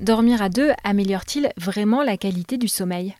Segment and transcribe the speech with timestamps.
[0.00, 3.14] Dormir à deux améliore-t-il vraiment la qualité du sommeil?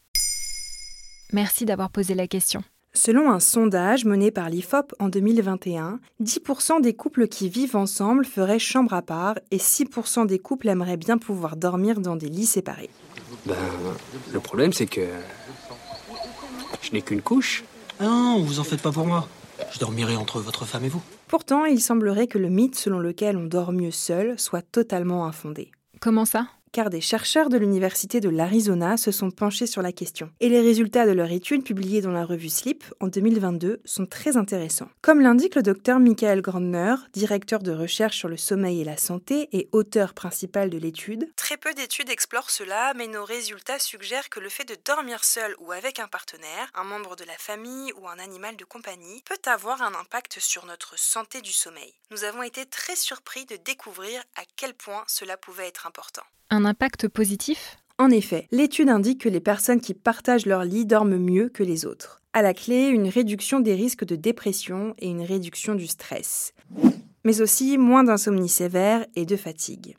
[1.30, 2.62] Merci d'avoir posé la question.
[2.94, 8.58] Selon un sondage mené par l'IFOP en 2021, 10% des couples qui vivent ensemble feraient
[8.58, 12.88] chambre à part et 6% des couples aimeraient bien pouvoir dormir dans des lits séparés.
[13.44, 13.56] Ben,
[14.32, 15.06] le problème c'est que
[16.80, 17.62] je n'ai qu'une couche.
[17.98, 19.28] Ah non, vous en faites pas pour moi.
[19.70, 21.02] Je dormirai entre votre femme et vous.
[21.28, 25.70] Pourtant, il semblerait que le mythe selon lequel on dort mieux seul soit totalement infondé.
[26.00, 26.46] Comment ça?
[26.72, 30.30] Car des chercheurs de l'Université de l'Arizona se sont penchés sur la question.
[30.40, 34.36] Et les résultats de leur étude publiée dans la revue Sleep en 2022 sont très
[34.36, 34.88] intéressants.
[35.02, 39.48] Comme l'indique le docteur Michael Grandner, directeur de recherche sur le sommeil et la santé
[39.52, 44.40] et auteur principal de l'étude, très peu d'études explorent cela, mais nos résultats suggèrent que
[44.40, 48.08] le fait de dormir seul ou avec un partenaire, un membre de la famille ou
[48.08, 51.94] un animal de compagnie, peut avoir un impact sur notre santé du sommeil.
[52.10, 56.22] Nous avons été très surpris de découvrir à quel point cela pouvait être important
[56.64, 57.78] impact positif?
[57.98, 61.84] En effet, l'étude indique que les personnes qui partagent leur lit dorment mieux que les
[61.84, 62.20] autres.
[62.32, 66.54] À la clé, une réduction des risques de dépression et une réduction du stress.
[67.24, 69.96] Mais aussi moins d'insomnie sévère et de fatigue.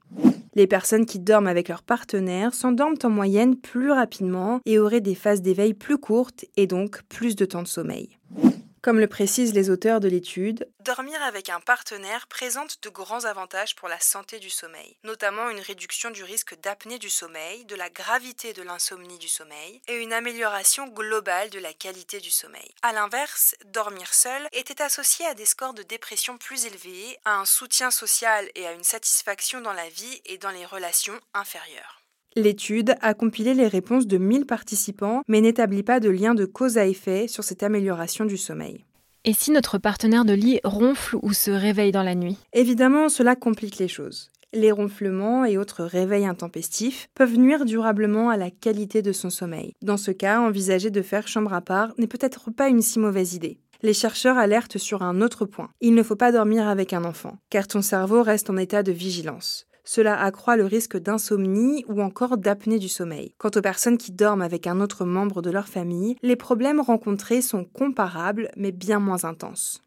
[0.56, 5.16] Les personnes qui dorment avec leur partenaire s'endorment en moyenne plus rapidement et auraient des
[5.16, 8.18] phases d'éveil plus courtes et donc plus de temps de sommeil.
[8.82, 13.76] Comme le précisent les auteurs de l'étude, dormir avec un partenaire présente de grands avantages
[13.76, 17.92] pour la santé du sommeil, notamment une réduction du risque d'apnée du sommeil, de la
[17.92, 22.74] gravité de l'insomnie du sommeil et une amélioration globale de la qualité du sommeil.
[22.82, 27.46] A l'inverse, dormir seul était associé à des scores de dépression plus élevés, à un
[27.46, 32.01] soutien social et à une satisfaction dans la vie et dans les relations inférieures.
[32.38, 36.78] L'étude a compilé les réponses de 1000 participants, mais n'établit pas de lien de cause
[36.78, 38.86] à effet sur cette amélioration du sommeil.
[39.26, 42.38] Et si notre partenaire de lit ronfle ou se réveille dans la nuit?
[42.54, 44.32] Évidemment, cela complique les choses.
[44.54, 49.74] Les ronflements et autres réveils intempestifs peuvent nuire durablement à la qualité de son sommeil.
[49.82, 53.34] Dans ce cas, envisager de faire chambre à part n'est peut-être pas une si mauvaise
[53.34, 53.60] idée.
[53.82, 55.70] Les chercheurs alertent sur un autre point.
[55.82, 58.92] Il ne faut pas dormir avec un enfant, car ton cerveau reste en état de
[58.92, 59.68] vigilance.
[59.84, 63.34] Cela accroît le risque d'insomnie ou encore d'apnée du sommeil.
[63.38, 67.42] Quant aux personnes qui dorment avec un autre membre de leur famille, les problèmes rencontrés
[67.42, 69.84] sont comparables mais bien moins intenses.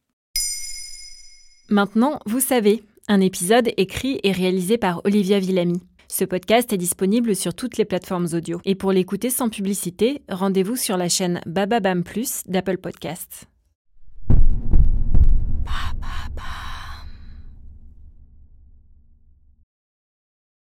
[1.70, 5.82] Maintenant, vous savez, un épisode écrit et réalisé par Olivia Villamy.
[6.08, 8.60] Ce podcast est disponible sur toutes les plateformes audio.
[8.64, 13.48] Et pour l'écouter sans publicité, rendez-vous sur la chaîne Bababam Plus d'Apple Podcasts.